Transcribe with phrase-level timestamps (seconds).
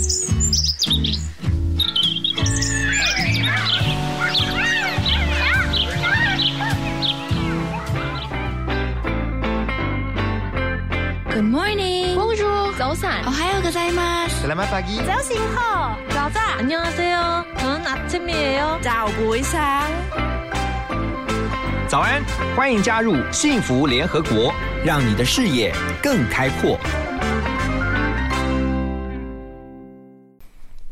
[11.44, 12.16] morning.
[12.16, 12.72] Bonjour.
[12.78, 13.26] 早安.
[13.26, 14.46] 오하요 고자이마스.
[14.46, 14.96] Selamat pagi.
[15.04, 15.98] 早醒好.
[16.08, 16.56] 자자.
[16.58, 17.44] 안녕하세요.
[17.58, 18.78] 저는 아침이에요.
[18.80, 19.86] 早不一상
[21.86, 22.24] 早安，
[22.56, 25.70] 欢迎加入幸福联合国，让你的视野
[26.02, 26.80] 更开阔。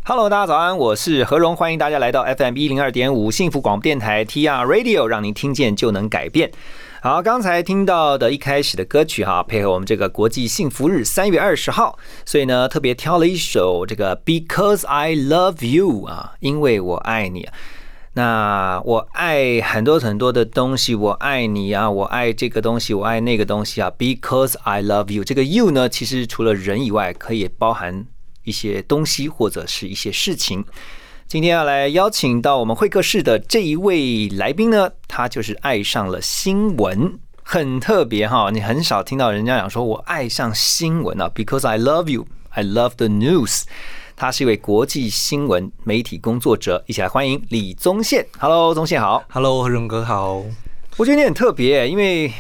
[0.10, 6.50] Hello，大家早安，我是何荣，欢迎大家来到 FM 一零二点五幸福广播电台 TR Radio，让您听见就能改变。
[7.04, 17.48] 好，刚才听到的一开始的歌曲哈，配合我们这个国际幸福日三月二十号，所以呢特别挑了一首这个 Because I Love You 啊，因为我爱你。
[18.14, 23.92] 那我爱很多很多的东西，我爱你啊，我爱这个东西，我爱那个东西啊。
[23.96, 28.08] Because I love you，这个 you 呢，其实除了人以外，可以包含
[28.50, 30.66] 一些东西或者是一些事情。
[31.28, 41.32] 今天要来邀请到我们会客室的这一位来宾呢，他就是爱上了新闻，很特别哈，你很少听到人家讲说我爱上新闻啊。
[41.36, 43.66] Because I love you，I love the news。
[44.16, 48.26] 他是一位国际新闻媒体工作者，一起来欢迎李宗宪。
[48.40, 49.24] Hello，宗宪好。
[49.30, 50.44] Hello，何荣哥好。
[50.98, 52.34] 我觉得你很特别，因为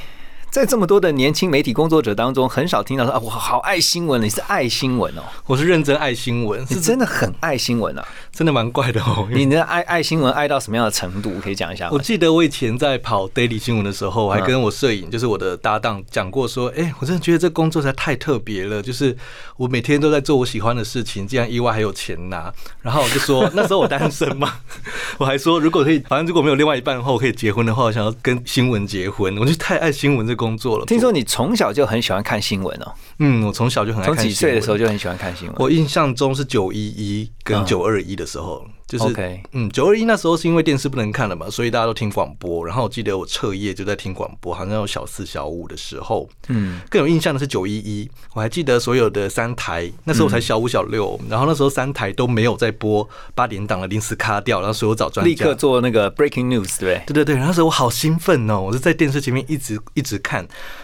[0.51, 8.03] 在这么多的年轻媒体工作者当中，很少听到说啊，我好爱新闻，你是爱新闻哦，我是认真爱新闻，你是真的很爱新闻啊。
[8.31, 9.27] 真的蛮怪的哦。
[9.29, 11.39] 你的爱爱新闻爱到什么样的程度？
[11.39, 11.99] 可以讲一下吗我？
[11.99, 19.15] 记得我以前在跑 daily 新闻的时候，我还跟我摄影，就是我的搭档讲过说，哎、我真的觉得这工作实在太特别了，就是
[19.55, 22.51] 我每天都在做我喜欢的事情，竟然意外还有钱拿。
[22.81, 24.51] 然后我就说， 那时候我单身嘛，
[25.19, 29.37] 我还说如果可以，反正如果没有另外一半的话，我可以结婚的话，我想要跟新闻结婚。
[29.37, 30.85] 我就太爱新闻这工作了。
[30.85, 35.55] 听说你从小就很喜欢看新闻哦，嗯，我从小就很爱从看几岁的时候就很喜欢看新闻。
[35.59, 42.65] 我印象中是九一一跟嗯九二一的时候，就是嗯，九二一那时候是因为电视不能看了嘛，所以大家都听广播。
[42.65, 46.27] 然后我记得我彻夜就在听广播，好像有小四小五的时候。
[46.47, 57.03] 嗯，更有印象的是九一一，我还记得所有的三台，那时候我才小五小六，然后那时候三台都没有在播八点档的临时卡掉，然后所有找专家立刻做那个 breaking news，对对？
[57.05, 60.39] 对对对，然后那时候我好兴奋哦，我是在电视前面一直一直看，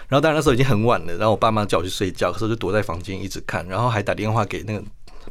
[0.07, 4.83] 然后当然那时候已经很晚了，然后我爸妈叫我去睡觉，可是我就躲在房间一直看，然后还打电话给那个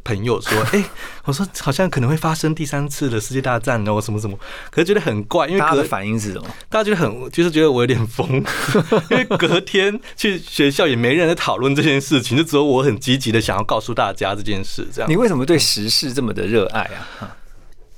[0.03, 0.83] 朋友说， 哎、
[1.23, 4.37] 我说好像可能会发生第三次的世界大战哦，什么什么，
[4.69, 6.47] 可是觉得很怪，因为隔大家的反应是什么？
[6.69, 8.27] 大家觉得很就是觉得我有点疯，
[9.09, 15.15] 因为隔天去学校也没人在讨论这件事情，就只有我很积极的想要告诉大家这件事，这样你。
[15.15, 16.81] 为什么对时事这么的热爱
[17.19, 17.35] 啊？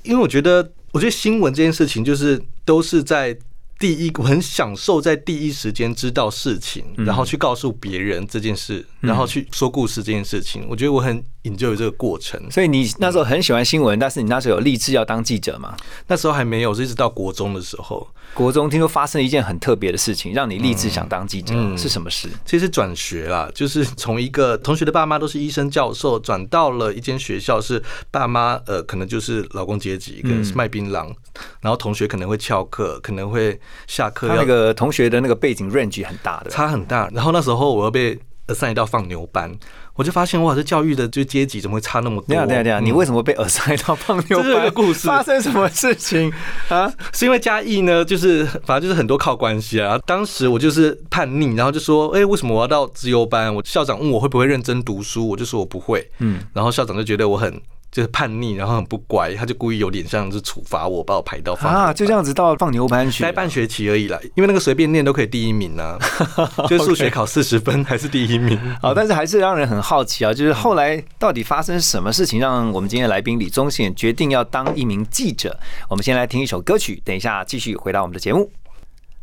[0.02, 3.36] 因为我觉得，我觉得新闻这件事情就是都是在
[3.78, 10.66] 第一，我很享受在第一时间知道事情，然后去告诉别人这件事，然后去说故事这件事情。
[10.68, 12.50] 我觉得我很 enjoy 这个过程。
[12.50, 15.76] 所以你那时候很喜欢新闻，但是你那时候有立志要当记者吗？
[16.08, 22.28] 那时候还没有，是一直到国中的时候，国中听说发生了一件很特别的事情，让你立志想当记者，嗯是什么事？
[22.44, 31.12] 其实转学啦，就是从一个同学的爸妈都是医生教授，转到了一间学校，是爸妈呃可能就是劳工阶级，可能是卖槟榔，
[31.60, 33.58] 然后同学可能会翘课，可能会
[33.88, 37.08] 下课他那个同学的那个背景 range 很大的，差很大。
[37.12, 38.16] 然后那时候我又被
[38.46, 39.52] assign 到放牛班，
[39.98, 42.26] 我就发现哇，这教育的就阶级怎么会差那么多？
[42.28, 44.54] 对啊对啊对啊，嗯你为什么被耳塞到放牛这是？
[44.54, 46.32] 个故事发生什么事情
[46.70, 46.88] 啊？
[47.12, 49.98] 是因为嘉义呢，就是反正就是很多靠关系啊。
[50.06, 53.52] 当时我就是叛逆，然后就说，哎、为什么我要到资优班？
[53.52, 56.08] 我校长问我会不会认真读书，我就说我不会。
[56.20, 57.60] 嗯，然后校长就觉得我很
[57.90, 65.98] 就是叛逆，然后很不乖，他就故意有点像是处罚我，把我排到放啊，就这样子到放牛班去啊，待半学期而已啦，因为那个随便念都可以第一名啊，
[66.68, 68.58] 就是数学考四十分还是第一名。
[68.82, 75.58] 好，但是还是让人很好奇啊，就是后来到底发生什么事情，让我们今天的来宾李宗宪决定要当一名记者？
[75.88, 78.50] 我们先来听一首歌曲，等一下继续回到我们的节目。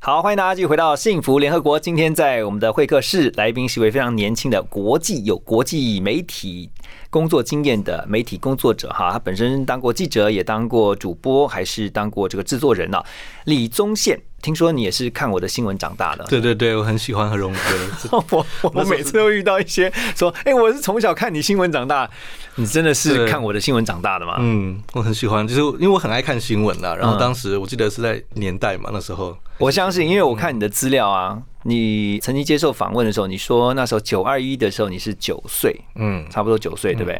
[0.05, 1.79] 好，欢迎大家继续回到幸福联合国。
[1.79, 6.69] 今天在我们的会客室，来宾是一位非常年轻的国际有国际媒体
[7.09, 13.01] 工作经验的媒体工作者哈，他本身当过记者，也当过主播，还是当过这个制作人呢。
[13.45, 18.21] 李宗宪，听说你也是看我的新闻长大的，对对对，我很喜欢何荣哥。
[18.29, 22.07] 我我每次都遇到一些说，哎、我是从小看你新闻长大，
[22.55, 24.35] 你真的是看我的新闻长大的吗？
[24.39, 26.93] 嗯，我很喜欢，就是因为我很爱看新闻啦。
[26.93, 37.19] 然后嗯当时我记得是在年代嘛，那时候我相信，因为我看你的资料啊，你曾经接受访问的时候，你说那时候九二一的时候你是九岁，嗯，差不多九岁，对不对？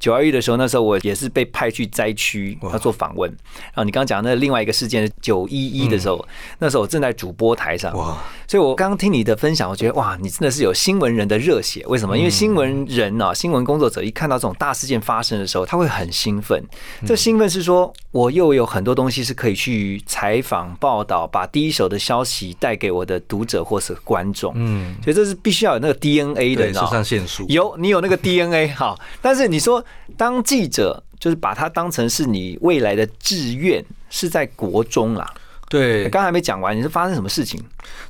[0.00, 3.30] 九二一的时候，那时候我也是被派去灾区要做访问。
[3.54, 6.26] 然后你刚刚讲那另外一个事件九一一的时候，
[6.58, 8.16] 那时候我正在主播台上，哇，
[8.48, 11.84] 所以我刚刚听你的分享，我觉得哇，你真的是有新闻人的热血。
[11.86, 12.16] 为什么？
[12.16, 16.64] 因为新闻人啊、新闻工作者一看到这种大事件发生的时候，他会很兴奋。
[17.06, 24.52] 这兴奋是说我又有很多东西是可以去采访、报道，把第一手的消息带给我的读者或是观众。
[24.54, 29.84] 嗯，所以这是必须要有那个 DNA 的，你知道吗肾上腺素，有你有那个 DNA 好，但是你说
[30.16, 35.28] 当记者就是把它当成是你未来的志愿，是在国中啦。
[35.72, 37.58] 对，刚还没讲完，你是发生什么事情？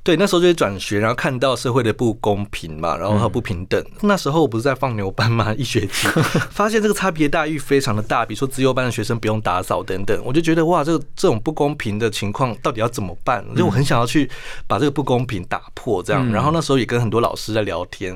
[0.03, 3.81] 对，那时候就是转学，然后看到社会的不公平嘛，然后和不平等。
[4.00, 5.55] 那时候我不是在放牛班吗？
[5.56, 6.09] 一学期
[6.50, 13.44] 发现这个差别待遇非常的大，比如说自由班的学生不用打扫等等，我就觉得哇，这个这种不公平的情况到底要怎么办？
[13.55, 14.29] 就我很想要去
[14.67, 16.32] 把这个不公平打破，这样。
[16.32, 18.12] 然后那时候也跟很多老师在聊天。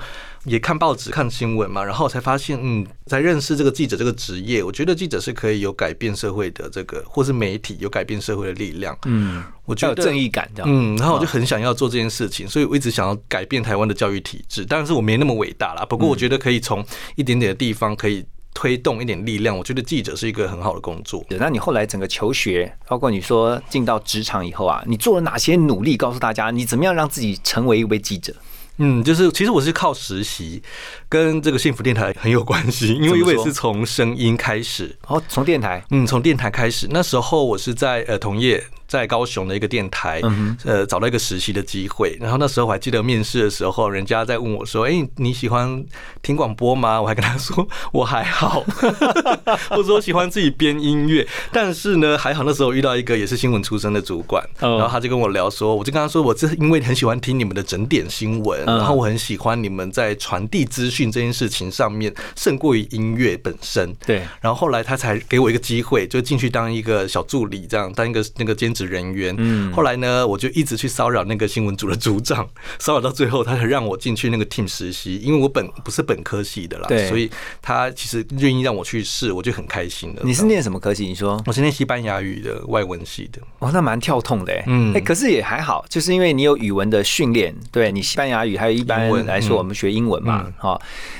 [0.46, 4.62] 也看报纸、看新闻嘛，然后才发现，嗯，才认识这个记者这个职业。
[4.62, 8.96] 我觉得记者是可以有改变社会的这个，或是媒体有改变社会的力量。
[9.06, 10.70] 嗯，我觉得有正义感这样。
[10.72, 14.64] 嗯，然后我就很想要做这件事情，所以我一直想要改变台湾的教育体制。
[14.64, 16.84] 当然是我没那么伟大啦，不过我觉得可以从
[17.16, 19.58] 一点点的地方可以推动一点力量。
[19.58, 21.24] 我觉得记者是一个很好的工作。
[21.30, 25.96] 那你后来整个求学，包括你说进到职场以后啊，你做了哪些努力？
[25.96, 28.32] 告诉大家，你怎么样让自己成为一位记者？
[28.78, 30.62] 嗯，就是其实我是靠实习，
[31.08, 38.62] 跟这个幸福电台很有关系， 因为我也是从声音开始，哦，从电台，嗯，从电台开始，那时候我是在呃同业。
[38.88, 40.22] 在高雄的一个电台，
[40.64, 42.16] 呃，找到一个实习的机会。
[42.20, 45.84] 然后那时候我还记得面试的时候，人家在问我说：“哎，你喜欢
[46.22, 48.64] 听广播吗？”我还跟他说：“我还好。
[49.76, 64.22] ”我说：“喜欢自己编音乐。”但是呢，还好那时候遇到一个也是新闻出身的主管，然后他就跟我聊说：“我就跟他说，我这因为很喜欢听你们的整点新闻，然后我很喜欢你们在传递资讯这件事情上面胜过于音乐本身。”对。
[64.40, 68.76] 然后后来他才给我一个机会，就进去当一个小助理，这样当一个那个兼。
[68.76, 72.46] 职人员，嗯，后来呢，我就一直去骚扰那个新闻组的组长，
[72.78, 77.30] 骚扰到最后，他才让我进去那个 team 实习，因为我本不是本科系的啦，对，所以
[77.62, 80.20] 他其实愿意让我去试，我就很开心了。
[80.22, 81.06] 你是念什么科系？
[81.06, 90.78] 你说我是念西班牙语的外文系的，哦，那蛮跳痛的，嗯，哎，可是也还好，就是因为你有语文的训练，对你西班牙语，还有一般来说我们学英文嘛，好，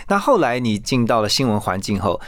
[0.09, 2.21] 那后来你进到了新闻环境后。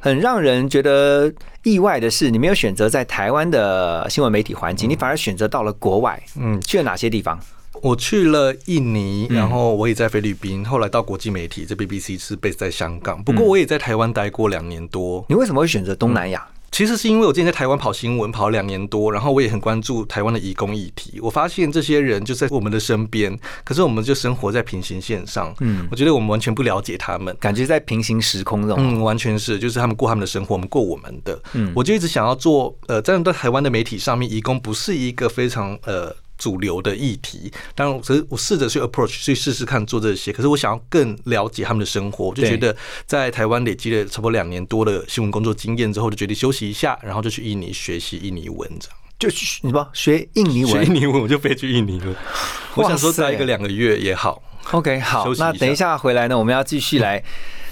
[0.00, 1.32] 很让人觉得
[1.62, 6.22] 意外的是，你没有选择在台湾的新闻媒体环境，你反而选择到了国外。
[6.38, 7.40] 嗯，去了哪些地方？
[7.80, 13.24] 我去了印尼，然后我也在菲律宾，后来到国际媒体，这 BBC 是 base 在香港。
[13.24, 15.24] 不过我也在台湾待过两年多。
[15.26, 16.46] 你为什么会选择东南亚？
[16.74, 21.20] 其实是因为我之前在台湾跑新闻跑两年多，然后我也很关注台湾的移工议题。
[21.22, 25.54] 我发现这些人就在我们的身边，可是我们就生活在平行线上。
[25.60, 28.76] 嗯，我觉得我们完全不了解他们，感觉在平行时空这种。
[28.80, 31.40] 嗯，完全是，就是他们过他们的生活，我们过我们的。
[31.52, 36.12] 嗯，我就一直想要做，呃，在在台湾的媒体上面，移工不是一个非常呃。
[36.36, 40.32] 主流的议题，当然，只是我试着去 approach 去试试看做这些。
[40.32, 42.76] 可是我想要更了解他们的生活，我就觉得
[43.06, 48.98] 在台湾累积了差不多两年多的新闻工作经验之后，就决定休息一下，然后就去印尼学习印尼文，这样。
[49.16, 50.72] 就去你不学印尼文？
[50.72, 52.14] 学印尼文我就飞去印尼了。
[52.74, 54.42] 我想说待一个两个月也好。
[54.72, 57.22] OK，好，那等一下回来呢，我们要继续来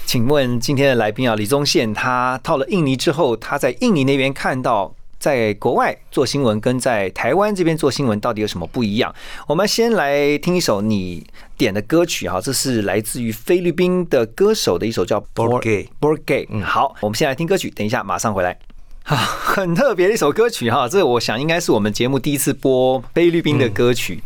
[0.05, 4.95] 请问今天的来宾啊，李宗宪，他到了印尼之后，他在印尼那边看到。
[5.23, 9.15] 在国外做新闻跟在台湾这边做新闻到底有什么不一样？
[9.47, 11.25] 我们先来听一首你
[11.57, 16.45] 点的歌曲哈，这是来自于菲律宾的歌手的一首叫《Borgay》，Borgay。
[16.49, 18.59] 嗯，好，我们先来听歌曲，等一下马上回来。
[19.03, 24.21] 啊， 很特别的一首歌曲哈，这我想应该是我们节目第一次播菲律宾的歌曲。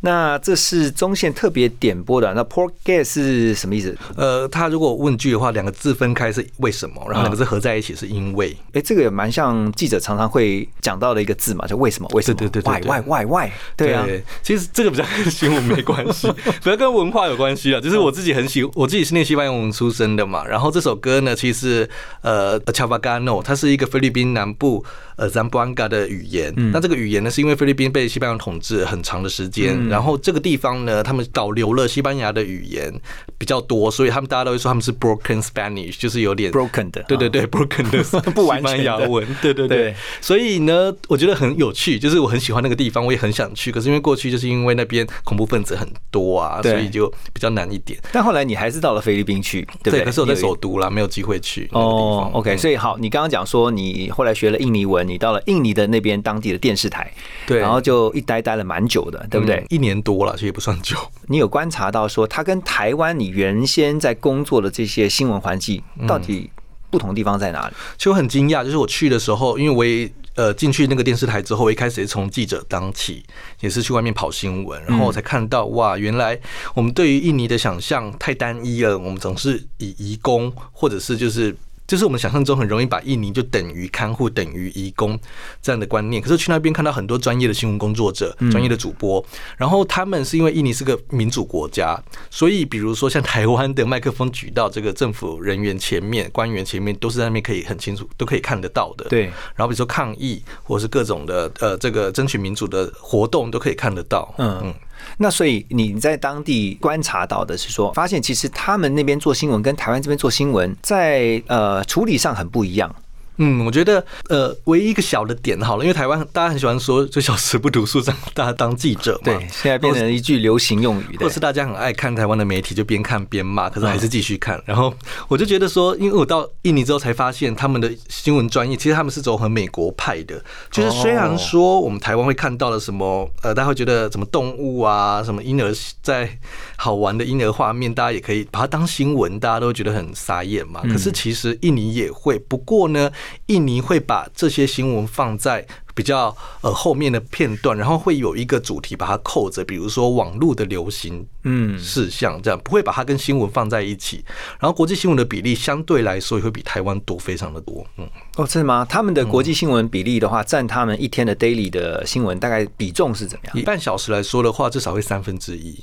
[0.00, 2.32] 那这是中线特别点播的。
[2.34, 2.44] 那
[2.84, 3.96] gas 是什么意思？
[4.16, 8.56] 呃，他如果问句的话，两个字分开是为什么，然后两个字合在一起是因为。
[8.72, 12.08] 哎，这个也蛮像记者常常会讲到的一个字嘛，就为什么？
[12.12, 12.36] 为什么？
[12.36, 13.50] 对对对，why why why why？
[13.76, 14.06] 对啊，
[14.42, 16.30] 其实这个比较跟新闻没关系，
[16.62, 17.80] 比较跟文化有关系啊。
[17.80, 20.44] 就是我自己很喜，我自己是念西班牙文出身的嘛。
[20.46, 21.88] 然后这首歌呢，其实
[22.22, 24.84] 呃 c h a v a g a n o 它是一个菲律宾南部
[25.16, 26.52] 呃 Zamboanga 的语言。
[26.72, 30.78] 那这个语言呢，是因为菲律宾被西班牙统治很长的时间，然后这个地方。
[30.84, 32.92] 呢，他们保留了西班牙的语言
[33.36, 39.94] 比较多，所以他们大家都会说他们是 broken Spanish，就是有点 broken 的，对对对，broken 的 不完全牙文，对对对。
[40.20, 43.72] 所以呢，我觉得很有趣，就是我很喜欢那个地方，我也很想去。
[43.72, 47.98] 可是因为过去就是因为那边恐怖分子很多啊，所以就比较难一点。
[48.12, 50.04] 但后来你还是到了菲律宾去，对不对？
[50.04, 52.30] 可是我在首都啦，没有机会去哦。
[52.34, 57.10] OK，所以好，你刚刚讲说你后来学了印尼文，你到了印尼的那边当地的电视台，
[57.46, 59.64] 对，然后就一待待了蛮久的，对不对？
[59.70, 60.96] 一一年多了，其实也不算久。
[61.28, 66.50] 你有观察到说，它跟台湾你原先在工作的这些新闻环境到底
[66.90, 67.74] 不同地方在哪里？
[67.96, 73.24] 其实我很惊讶，就是我去的时候，因为我也呃进去那个电视台之后，我一开始也是从记者当起，
[73.60, 76.36] 也是去外面跑新闻，然后我才看到哇，原来
[76.74, 81.56] 我们对于印尼的想象太单一了，我们总是以移工或者是就是。
[81.88, 85.18] 就是我们想象中很容易把印尼就等于看护、等于移工
[85.62, 89.24] 这样的观念，可是去那边看到很多专业的新闻工作者、专业的主播，
[89.56, 91.98] 然后他们是因为印尼是个民主国家，
[92.30, 99.06] 所以比如说像台湾的麦克风举到这个政府人员前面、官员前面，都是在那边可以很清楚、都可以看得到的。
[99.08, 99.24] 对。
[99.56, 104.34] 然后比如说抗议或是各种的呃这个争取民主的活动，都可以看得到。
[104.36, 104.74] 嗯嗯。
[105.18, 112.94] 那所以你在当地观察到的是说，发现其实他们那边做新闻跟台湾这边做新闻在呃处理上很不一样。
[113.38, 121.16] 嗯，我觉得呃，唯一一个小的点好了，因为台湾大家很喜欢说“就小时不读书，长大当记者”嘛，对，现在变成一句流行用语。
[121.18, 124.60] 或是大家很爱看台湾的媒体，就边看边骂，可是还是继续看。
[124.66, 124.92] 然后
[125.28, 130.42] 我就觉得说，因为我到印尼之后才发现，他们的新闻专业其实他们是走很美国派的。
[130.70, 136.28] 就是虽然说我们台湾会看到了什么，呃，大家会觉得什么动物啊，什么婴儿在
[136.76, 140.82] 好玩的婴儿画面，大家也可以把它当新闻，大家都会觉得很傻眼嘛。
[140.82, 143.08] 可是其实印尼也会，不过呢。
[143.46, 154.24] 印尼会把这些新闻放在比较呃后面的片段，然后会有一个主题把它扣着，比如说网络的流行嗯事项这样，不会把它跟新闻放在一起。
[154.60, 157.84] 然后国际新闻的比例相对来说也会比台湾多非常的多。
[157.96, 158.86] 嗯，哦，真的吗？
[158.88, 163.56] 他们的国际新闻比例的话，占他们一天的 daily 的新闻大概比重是怎么样？
[163.56, 165.76] 以半小时来说的话，至少会三分之一。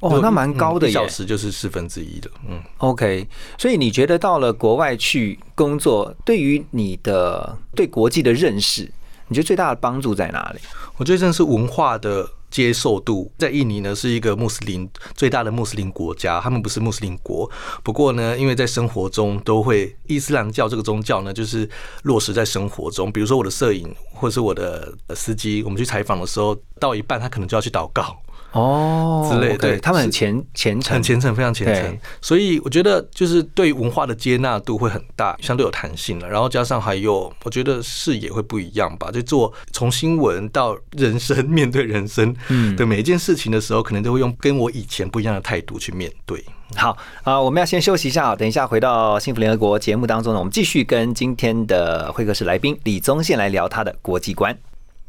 [0.00, 2.30] 哦，那蛮高的耶，一小时就是四分之一的。
[2.48, 3.26] 嗯，OK。
[3.58, 8.82] 所以你觉得到了国外去工作，对于你的对国际的认识，
[9.26, 10.60] 你觉得最大的帮助在哪里？
[10.96, 13.30] 我觉得真的是文化的接受度。
[13.36, 17.50] 在印尼呢，是一个穆斯林最大的穆斯林国家，他们不是穆斯林国，
[17.82, 21.68] 不过呢，因为在生活中都会伊斯兰教这个宗教呢，就是
[22.02, 23.10] 落实在生活中。
[23.10, 28.16] 比如说我的摄影或者是我的司机，我们去采访的时候，到一半他可能就要去祷告。
[28.52, 31.98] 哦，之类的，对他们很虔虔诚，很虔诚，非常虔诚。
[32.22, 36.28] 所以我觉得就是对文化的接纳度会很大，相对有弹性了。
[36.28, 39.10] 然后加上还有，我觉得视野会不一样吧。
[39.10, 42.34] 就做从新闻到人生，面对人生
[42.76, 46.42] 的每一件事情的时候，可能都会用跟我以前不一样的态度去面对。
[46.74, 54.56] 好啊，我们要先休息一下啊，等一下回到幸福联合国节目当中呢，我们继续跟今天的会客室来宾李宗宪来聊他的国际观。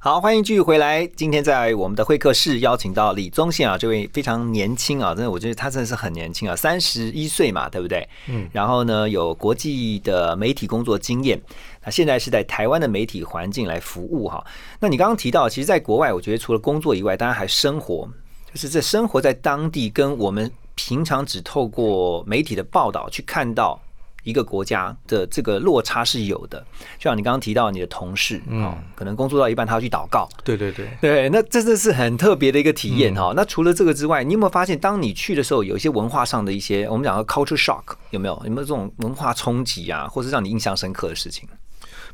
[0.02, 1.06] 好，欢迎继续回来。
[1.08, 8.08] 今天在我们的会客室邀请到李宗宪啊，这位非常年轻啊，真的，我觉得他真的是很年轻啊，三十一岁嘛，对不对？
[8.28, 8.48] 嗯。
[8.54, 11.38] 然后呢，有国际的媒体工作经验，
[11.84, 14.42] 那现在是在台湾的媒体环境来服务哈。
[14.80, 18.08] 那你刚刚提到，其实，在国外，我觉得除了工作以外，当然还生活，
[18.54, 23.78] 就是这生活在当地，跟我们平常只透过媒体的报道去看到。
[24.24, 26.60] 一个国家的这个落差是有的，
[26.98, 33.34] 就像你刚刚提到你的同事，嗯，可能工作到一半他要去祷告，对对对，对，那真的是很特别的一个体验哈。
[33.36, 38.42] 那除了这个之外，你有没有发现，当你去的时候，有一些文化上的一些，我们讲的 culture shock 有没有？
[38.46, 41.48] 有没有这种文化冲击啊，或是让你印象深刻的事情？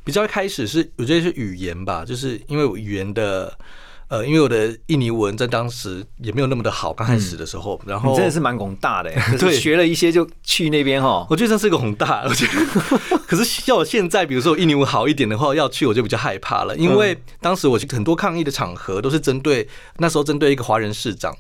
[0.03, 3.57] 比较一开始是我觉得是语言吧，就是因为语言的。
[4.07, 11.25] 呃，因为我的印尼文在当时也没有那么的好，刚开始的时候，然后真的是蛮宏大的，对，学了一些就去那边哈。
[11.29, 13.17] 我觉得这是一个宏大，我觉得。
[13.25, 21.35] 可是要我现在，比如说印尼文好一点的话，要去我就比较害怕了，因为当时我去很多抗议的场合都是针对那时候针对一个华人市长。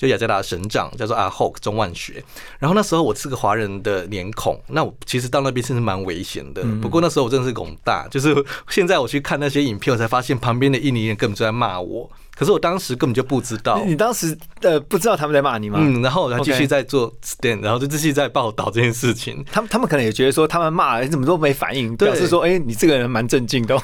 [0.00, 2.24] 就雅加达省长叫做阿 Hoke 钟万学，
[2.58, 6.64] 然后那时候我是个华人的脸孔，那我其实到那边其实蛮危险的。
[6.80, 8.34] 不过那时候我真的是拱大，就是
[8.70, 13.84] 现在我去看那些影片，我才发现旁边的印尼人根本就在骂我，可是我当时根本就不知道。
[13.84, 15.78] 你当时呃不知道他们在骂你吗？
[15.82, 19.44] 嗯，然后我还继续在做 stand，然后就继续在报道这件事情。
[19.52, 23.78] 他们他们可能也觉得说他们骂你怎么都没反应，表示说哎你这个人蛮镇静的，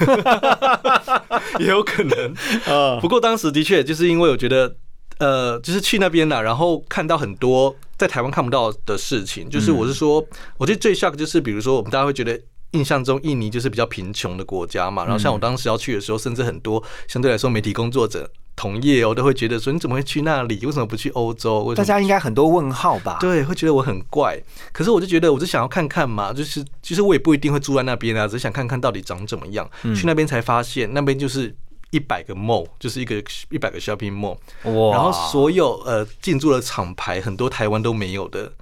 [1.61, 2.35] 也有可能
[2.75, 2.99] 啊。
[3.03, 4.77] 不过当时的确就是因为我觉得。
[5.19, 9.49] 呃，就是去那边了，然后看到很多在台湾看不到的事情。
[9.49, 10.23] 就是我是说，
[10.59, 12.39] 我觉得最 shock 就是，比如说我们大家会觉得
[12.73, 15.05] 印象中印尼就是比较贫穷的国家嘛。
[15.05, 20.61] 然后像我当时要去的时候，甚至很多相对来说媒体工作者同业哦，都会觉得说你怎么会去那里？
[20.67, 21.75] 为什么不去欧洲？
[21.75, 23.17] 大家应该很多问号吧？
[23.19, 24.39] 对，会觉得我很怪。
[24.71, 29.67] 可是我就觉得，我就想要看看嘛，就是其实我也不一定会住在那边啊，只想看看到底长怎么样。
[29.95, 31.57] 去那边才发现，那边就是。
[31.97, 33.17] 一百个 mall 就是一个
[33.49, 34.95] 一百个 shopping mall，哇！
[34.95, 38.53] 然后所有呃进驻的厂牌很多台湾都没有的，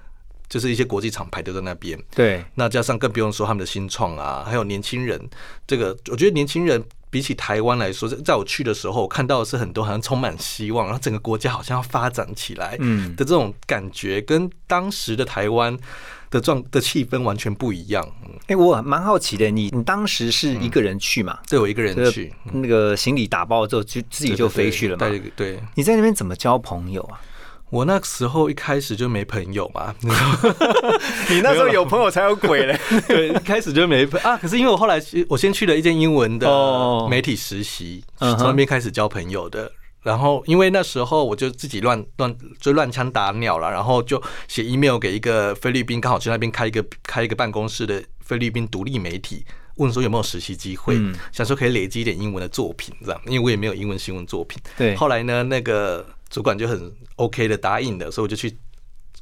[0.49, 2.01] 就是一些国际厂牌都在那边。
[2.15, 5.21] 对，那加上更不用说他们的新创啊，还有年轻人，
[5.67, 15.77] 这个我觉得年轻人比起台湾来说，在在我去的时候，我看到的是很多好像充满希望，然后整个国家好像要发展起来，嗯的这种感觉，跟当时的台湾
[16.35, 18.05] 的状的气氛完全不一样。
[18.25, 21.39] 嗯，哎，我蛮好奇的，你你当时是一个人去嘛？
[21.49, 25.09] 对我一个人去，那个行李打包之后，就自己就飞去了嘛？
[25.09, 27.21] 对对对，你在那边怎么交朋友啊？
[27.71, 29.95] 我那时候一开始就没朋友嘛，
[31.31, 32.79] 你那时候有朋友才有鬼嘞。
[33.09, 34.37] 对，一开始就没朋啊。
[34.37, 39.71] 可是因为我后来去我先去了一间英文哦的媒体实习，从那边开始交朋友的。
[40.05, 49.45] 然后因为那时候我就自己乱乱就乱枪打鸟了，然后就写 email 给一个菲律宾刚好去那边开一个开一个办公室的菲律宾独立媒体。
[49.79, 54.57] 问说有没有实习机会，嗯想说可以累积一点英文的作品，这样，因为我也没有英文新闻作品。
[54.77, 58.57] 对后来呢，那个主管就很 OK 的答应的，所以我就去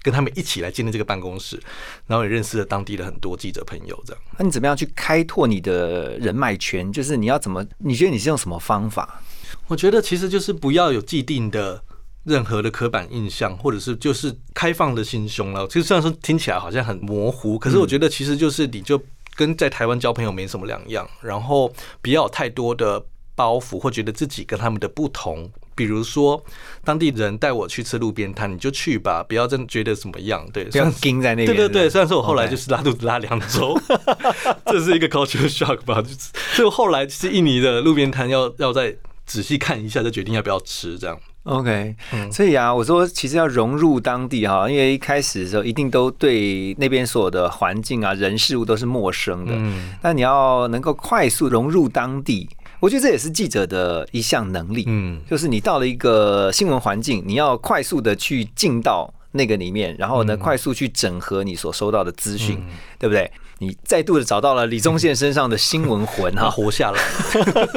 [0.02, 1.58] 跟他们一起来建立这个办公室，
[2.06, 4.22] 然后也认识了当地的很多记者朋友，这样。
[4.36, 6.92] 那你怎么样去开拓你的人脉圈？
[6.92, 7.64] 就是你要怎么？
[7.78, 9.22] 你觉得你是用什么方法？
[9.68, 11.82] 我觉得其实就是不要有既定的
[12.24, 15.66] 任何的刻板印象，或者是就是开放的心胸了。
[15.68, 19.00] 其实虽然说听起来好像很模糊，可是我觉得其实就是你就
[19.34, 23.04] 跟在台湾交朋友没什么两样，然后不要有太多的
[23.34, 25.50] 包袱，或觉得自己跟他们的不同。
[25.74, 26.44] 比如说，
[26.84, 30.46] 当地人带我去吃路边摊，你就去吧，不要真的觉得怎么样。
[30.52, 31.46] 对，不要盯在那边。
[31.46, 33.74] 对对对，虽然说我后来就是拉肚子拉两周，
[34.66, 36.02] 这是一个 culture shock 吧。
[36.02, 38.94] 就是，所以后来其实印尼的路边摊要要再
[39.26, 41.18] 仔细看一下，再决定要不要吃这样。
[41.44, 41.96] OK，、
[42.30, 49.52] 所嗯以啊，我说其实要融入当地哈，因为一开始的时候一定都对那边所有的环境啊、人事物都是陌生的。
[49.56, 52.48] 嗯那你要能够快速融入当地，
[52.78, 54.84] 我觉得这也是记者的一项能力。
[54.86, 62.62] 嗯，就是你到了一个新闻环境，你要快速的去进到那个里面，然后呢，快速去整合你所收到的资讯，
[63.00, 63.28] 对不对？
[63.62, 67.00] 你再度的找到了李宗宪身上的新闻魂他哈， 活下来。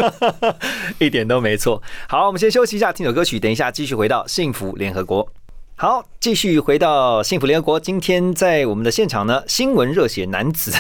[0.97, 1.79] 一点都没错。
[2.09, 5.27] 好，我们先休息一下，听首歌曲，等一下继续回到幸福联合国。
[5.75, 7.79] 好，继续回到幸福联合国。
[7.79, 10.71] 今天在我们的现场呢，新闻热血男子，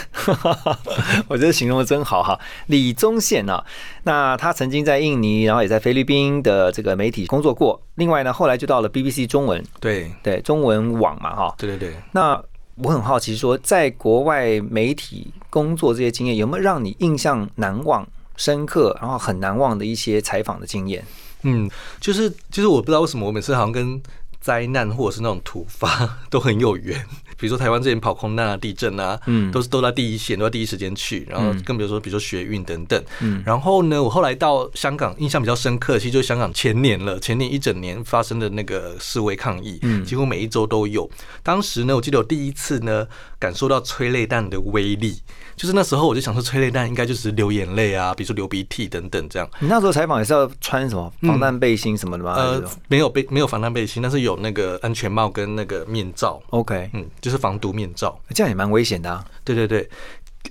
[1.29, 2.39] 我觉得形容的真好哈。
[2.65, 3.63] 李宗宪啊，
[4.05, 7.79] 那他曾经在印尼，然后也在菲律宾的这个媒体工作过。
[7.93, 11.53] 另外呢，后来就到了 BBC 中文，对对中文网嘛哈。
[11.59, 12.41] 对对对，那
[12.75, 18.05] 我很好奇说，在国外媒体工作这些经验，有没有让你印象难忘、
[18.35, 21.05] 深刻，然后很难忘的一些采访的经验？
[21.43, 21.69] 嗯，
[22.01, 24.01] 就是就是我不知道为什么我每次好像跟
[24.41, 27.05] 灾难或者是那种突发 都很有缘。
[27.37, 31.25] 比如说台湾之前跑空难啊、地震啊，嗯都是都在第一线，都在第一时间去。
[31.29, 33.01] 然后更比如说，比如说学运等等。
[33.21, 41.09] 嗯然后呢，我后来到香港，印象比较深刻，其实就是香港前年了，前年一整年发生的那个示威抗议，嗯几乎每一周都有。
[41.43, 43.07] 当时呢，我记得我第一次呢
[43.39, 45.19] 感受到催泪弹的威力，
[45.55, 49.49] 就是那时候我就想说，催泪弹应该就是流眼泪啊，比如说流鼻涕等等这样。
[49.59, 52.33] 你那时候采访也是要穿什么防弹背心什么的吗？
[52.35, 58.15] 呃，没有背没有防弹背心，但是有那个安全帽跟那个面罩，OK，嗯，就是防毒面罩。
[58.29, 59.25] 这样也蛮危险的啊。
[59.43, 59.89] 对对对，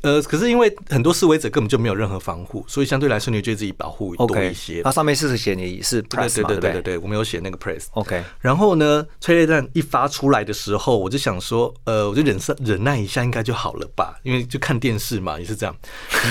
[0.02, 4.82] 呃，可是因为很多示威者根本就没有任何防护，所以相对来说你会觉得自己保护多一些。
[4.82, 7.84] 它上面是写你是对 press 嘛，对对不对对对，我没有写那个 press。
[7.92, 14.18] OK，然后呢，催泪弹一发出来的时候，我就想说，呃，我就忍受忍耐一下，应该就好了吧？
[14.24, 15.76] 因为就看电视嘛，也是这样。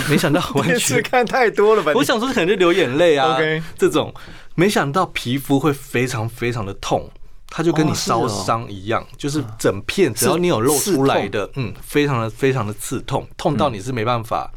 [0.09, 1.93] 没想到完 电视全，看太多了吧？
[1.95, 4.13] 我想说可能就流眼泪啊 OK 这种，
[4.55, 7.09] 没想到皮肤会非常非常的痛。
[7.55, 8.43] 它就跟你烧哦是哦。
[8.47, 14.51] 伤一样，就是整片，只要你有露出来的，嗯，非常的非常的刺痛，痛到你是没办法，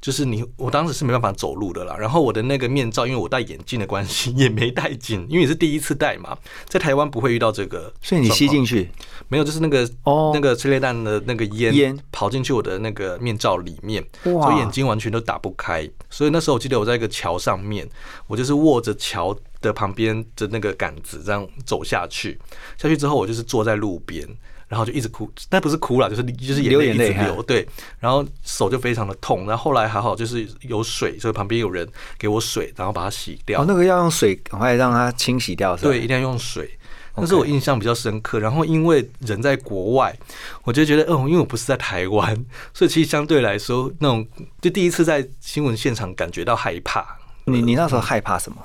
[0.00, 1.96] 就是你，我当时是没办法走路的啦。
[1.96, 8.90] 然后我的那个面罩，因为我戴眼镜的关系， 也没戴紧，因为也是第一次戴嘛，在台湾不会遇到这个，所以你吸进去，
[9.28, 10.32] 没有，就是那个哦。
[10.34, 11.96] 那个催泪弹的那个烟烟。
[12.10, 15.88] 跑进去我的那个面罩里面，所以眼睛完全都打不开。
[16.10, 17.88] 所以那时候我记得我在一个桥上面，
[18.26, 22.38] 我就是握着桥的旁边的那个杆子这样走下去，
[22.76, 24.28] 下去之后我就是坐在路边。
[24.68, 27.68] 然后就一直哭，但不是哭了，就是就是眼泪一直流流，对，
[28.00, 33.60] 然后手就非常的痛，然后后来还好，就是有水，所以旁边有人给我水，然后把它洗掉。
[33.60, 35.90] 哦，那个要用水赶快让它清洗掉，是吧？
[35.90, 36.70] 对，一定要用水。
[37.14, 38.38] 那是我印象比较深刻。
[38.38, 40.18] 然后因为人在国外，
[40.64, 42.34] 我就觉得，哦，因为我不是在台湾，
[42.72, 44.26] 所以其实相对来说，那种
[44.62, 47.06] 就第一次在新闻现场感觉到害怕。
[47.44, 48.56] 你你那时候害怕什么？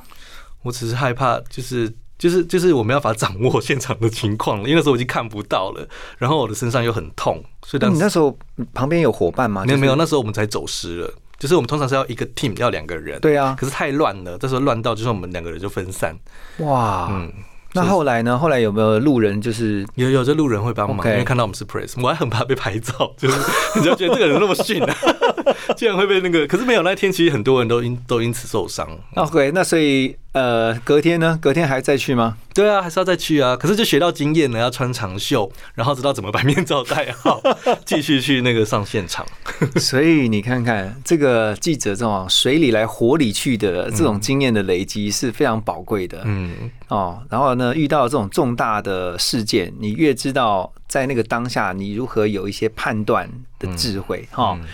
[0.67, 8.37] 我只是害怕，就是就是就是我没办法掌握现场的情况了，因为那时候我已经看不到了，然后我的身上又很痛，所以当时那你那时候
[8.73, 9.65] 旁边有伙伴吗？
[9.65, 11.13] 就是没有没有，那时候我们才走失了。
[11.39, 16.17] 就是我们通常是要一个 team 要两个人，对啊可是太乱了，这时候乱到就是我们两个人就分散，
[16.57, 17.31] 哇，嗯，
[17.73, 18.35] 那后来呢？
[18.35, 23.37] 后来有没有路人就是有有这路人会帮忙因为看到我们是 press，我还很怕被拍照，就是
[23.77, 24.95] 你就觉得这个人那么逊啊，
[25.77, 28.89] 竟然会被那个，可是没有那天其实很多人都因都因此受伤。
[29.13, 29.51] OK？
[29.53, 31.35] 那所以呃，隔天呢？
[31.41, 32.37] 隔天还再去吗？
[32.53, 33.55] 对啊，还是要再去啊。
[33.55, 37.41] 可是就学到经验了，要穿长袖，然后知道怎么把面罩戴好，
[37.83, 39.25] 继续去那个上现场。
[39.81, 46.21] 所以你看看这个记者这种水里来火里去的这种经验的累积是非常宝贵的。
[46.25, 54.55] 嗯，哦，然后呢，遇到这种重大的事件，你越知道在那个当下你如何有一些判断的智慧哈。
[54.61, 54.67] 嗯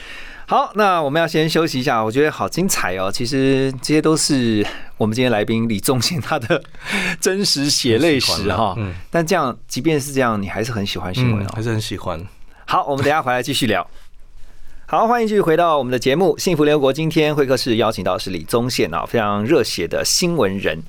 [0.54, 3.12] 好，那我们要先休息一下，我觉得好精彩哦。
[3.12, 4.64] 其实这些都是
[4.98, 6.62] 我们今天来宾李宗宪他的
[7.20, 8.76] 真实血泪史哈。
[8.78, 11.50] 嗯但这样，即便是这样，你还是很喜欢新闻哦。
[11.50, 12.24] 嗯还是很喜欢。
[12.68, 13.90] 好，我们等一下回来继续聊。
[14.86, 16.94] 好，欢迎继续回到我们的节目《幸福联合国》。
[16.96, 20.84] 今天会客室邀请到是李宗宪啊，非常热血的新闻人。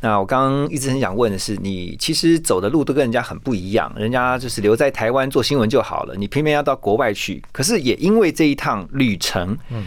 [0.00, 7.42] 那我刚刚一直很想问的是，你其实走的路都跟人家很不一样，人家就是留在台湾做新闻就好了，你偏偏要到国外去。
[7.50, 9.86] 可是也因为这一趟旅程，嗯，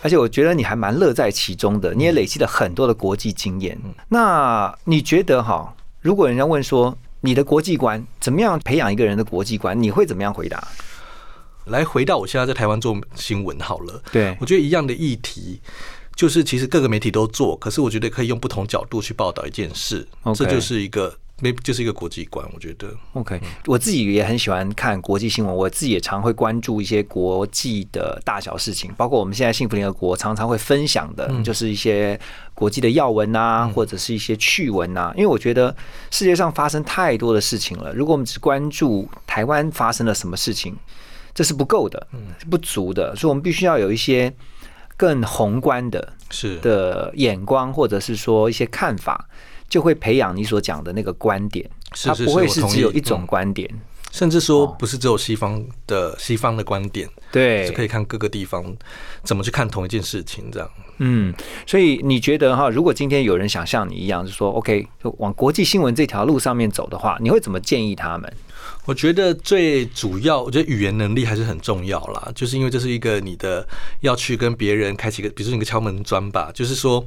[0.00, 3.78] 而且我觉得你还蛮乐在其中的，你也累积了很多的国际经验。
[4.08, 10.66] 那你觉得哈，如果人家问说你的国际观怎么样培养一个人的国际观，你会怎么样回答？
[11.66, 15.60] 来回到我现在在台湾做新闻好了，对我觉得一样的议题。
[16.14, 22.94] 就是其实各个媒体都做，可是我觉得可以用不同角度去报道一件事这就是一个没就是一个国际观，我觉得。
[23.14, 32.18] OK，我自己也很喜欢看国际新闻，我自己也常会关注一些国际的大小事情，包括我们现在幸福联合国常常会分享的，就是一些
[32.54, 35.12] 国际的要闻啊，或者是一些趣闻啊。
[35.16, 35.74] 因为我觉得
[36.12, 40.76] 世界上发生太多的事情了，如果我们只关注台湾发生了什么事情，
[41.34, 42.06] 这是不够的，
[42.38, 44.32] 是不足的，所以我们必须要有一些
[45.02, 49.28] 更宏观的是的眼光，或者是说一些看法，
[49.68, 51.68] 就会培养你所讲的那个观点。
[52.04, 53.68] 它是是不会是只有一种嗯观点。
[54.12, 58.62] 甚至说哦不是只有西方的西方的观点，对是可以看各个地方
[59.24, 60.70] 怎么去看同一件事情，这样。
[60.98, 61.34] 嗯，
[61.66, 68.32] 所以你觉得哈，如果今天有人想像你一样，就说 OK，就往国际新闻这条路上面走的话，你会怎么建议他们？
[68.84, 73.66] 我觉得最主要，我觉得语言能力还是很重要啦，就是因为这是一个你的
[74.00, 77.04] 要去跟别人开启一个，比如说你个敲门砖吧，就是说，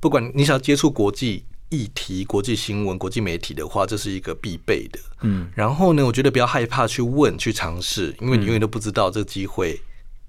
[0.00, 4.98] 不管你想要接触国际议题、国际新闻、国际媒体的话，这是一个必备的。
[5.20, 9.80] 嗯，然后呢，我觉得不要害怕去问、去尝试，因为你永远都不知道这个机会。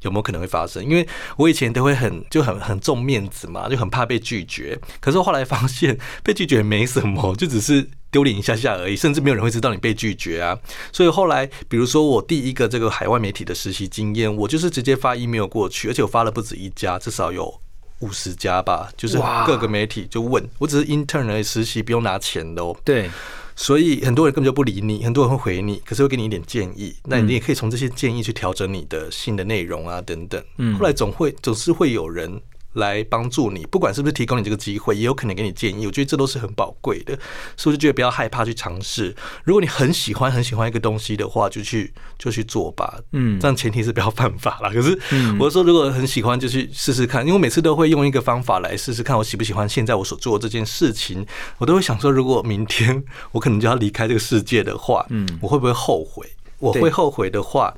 [0.01, 0.81] 有没有可能会发生？
[0.81, 4.79] 因为我以前都会很就很很重面子嘛，就很怕被拒绝。
[5.01, 10.57] 可是我后来发现被拒绝没什么，就只是丢脸一下下而已，甚至没有人会知道你被拒绝啊。
[10.91, 17.61] 所以后来，比如说我第一个这个海外媒体的实习经验，我就是直接发 email 过去，而且我发了不止一家，至少有
[17.99, 22.75] 五十家吧，就是各个媒体就问我，只是 intern 而已，实习不用拿钱的哦。
[22.83, 23.09] 对，
[23.55, 26.95] 所以很多人根本就不理你，很多人会回你，可是会给你一点建议。
[27.03, 30.41] 那你也可以从这些建议去调整你的新的内容啊，等等。
[30.57, 32.41] 嗯后来总会总是会有人
[32.79, 35.85] 来帮助你，不管是不是提供你这个机会，也有可能给你建议。
[35.85, 37.17] 我觉得这都是很宝贵的，
[37.55, 39.15] 所以我就觉得不要害怕去尝试。
[39.43, 42.99] 如果你很喜欢很喜欢一个东西的话，就去就去做吧。
[43.11, 44.69] 嗯这样前提是不要犯法啦。
[44.69, 47.21] 可是嗯我说，如果很喜欢，就去试试看。
[47.21, 51.25] 因为我每次都会用一个方法来试试看，我喜不喜欢现在我所做的这件事情。
[51.57, 56.25] 我都会想说，如果明天我可能就要离开这个世界的话，嗯我会不会后悔？
[56.59, 57.73] 我会后悔的话，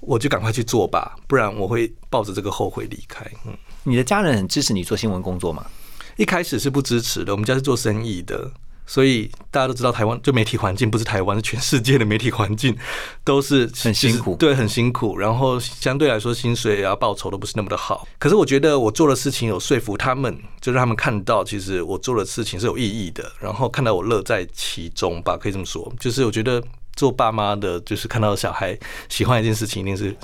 [0.00, 3.24] 我就赶快去做吧，不然我会抱着这个后悔离开。
[3.44, 3.52] 嗯，
[3.84, 5.66] 你的家人很支持你做新闻工作吗？
[6.16, 8.50] 一开始是不支持的，我们家是做生意的。
[8.86, 12.76] 所以大家都知道，台湾就媒体环境不是台湾，是全世界的媒体环境
[13.22, 15.16] 都是很辛苦对，很辛苦。
[15.16, 18.08] 然后相对来说，薪水啊、报酬都不是那么的好。
[18.18, 23.30] 可是我觉得我做的事情有说服他们，就让他们看到，其实我做的事情是有意义的。
[23.38, 25.92] 然后看到我乐在其中吧，可以这么说。
[26.00, 26.60] 就是我觉得
[26.96, 28.76] 做爸妈的，就是看到小孩
[29.08, 30.16] 喜欢一件事情，一定是。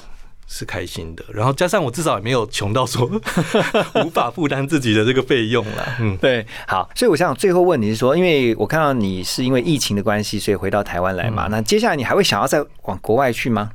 [0.47, 3.11] 是开心的，然后加上我至少也没有穷到说
[4.05, 5.97] 无法负担自己的这个费用啦。
[6.01, 13.71] 嗯，对，好，所以我想最后问你是说，因为我看到你是因为疫情的关系，所以回到台湾来嘛，那接下来你还会想要再往国外去吗？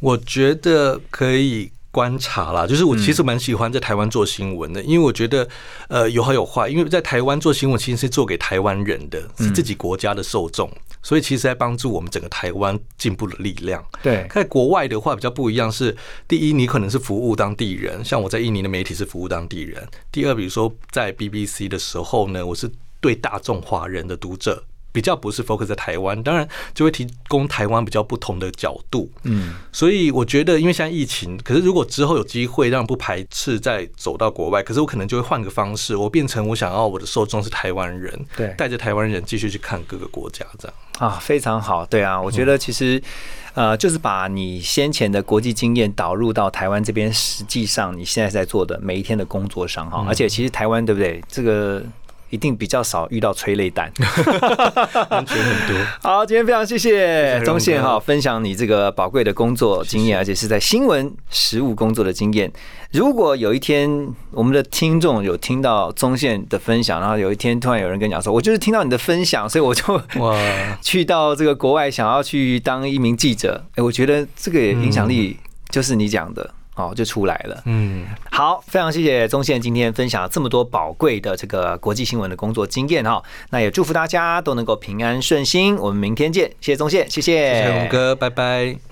[0.00, 5.46] 我觉得可以观察啦，就是我其实蛮喜欢在台湾做新闻的，因为我觉得
[5.88, 10.68] 呃有好有坏，因为在台湾做新闻其实是做给台湾人的，是自己国家的受众，
[11.02, 13.84] 所以其实在帮助我们整个台湾进步的力量。
[14.02, 15.96] 对，在国外的话比较不一样是，
[16.28, 29.10] 第一你可能是服务当地人，像我在印尼的媒体是服务当地人；第二，比如说在 BBC 的时候呢，我是对大众华人的读者比较不是 focus 在台湾，当然就会提供台湾比较不同的角度。
[29.24, 40.76] 嗯，所以我觉得，因为现在疫情，可是如果之后有机会，让不排斥再走到国外，可是我可能就会换个方式，我变成我想要我的受众是台湾人，对带着台湾人继续去看各个国家，这样。
[40.98, 43.02] 啊，非常好，对啊，我觉得其实，
[43.54, 51.20] 呃，就是把你先前的国际经验导入到台湾这边，实际上你现在在做的每一天的工作上哈，而且其实台湾对不对？
[51.28, 51.82] 这个
[52.32, 53.92] 一定比较少遇到催泪弹，
[55.10, 55.76] 安全很多。
[56.02, 62.50] 好，今天非常谢谢谢钟宪哈，分享你这个宝贵的工作经验，而且是在新闻实务工作的经验。
[62.90, 70.34] 如果有一天我们的听众有听到钟宪的分享，然后有一天突然有人跟你讲说，我就是听到你的分享，所以我就哇，
[70.80, 75.36] 去到这个国外，想要去当一名记者，哎，我觉得这个影响力
[75.68, 76.50] 就是你讲的。
[76.74, 77.62] 哦，就出来了。
[77.66, 83.22] 嗯，好，非常谢谢宗宪今天分享这么多宝贵的这个国际新闻的工作经验哈。
[83.50, 85.76] 那也祝福大家都能够平安顺心。
[85.76, 88.91] 我们明天见，谢谢宗宪，谢谢，谢谢龙哥，拜拜。